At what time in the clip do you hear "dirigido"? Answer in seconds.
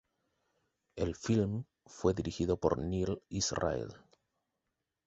2.15-2.59